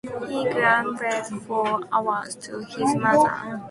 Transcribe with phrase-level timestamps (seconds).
[0.27, 0.99] He grumbled
[1.45, 3.59] for hours to his mother.